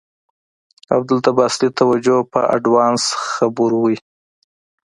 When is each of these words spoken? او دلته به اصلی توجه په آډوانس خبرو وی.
او 0.93 0.99
دلته 1.09 1.29
به 1.35 1.41
اصلی 1.49 1.69
توجه 1.79 2.17
په 2.31 2.39
آډوانس 2.55 3.03
خبرو 3.33 3.77
وی. 3.83 3.97